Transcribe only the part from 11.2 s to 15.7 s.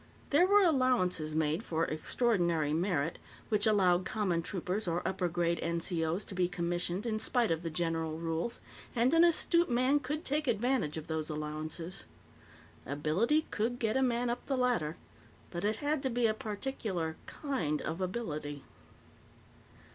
allowances. Ability could get a man up the ladder, but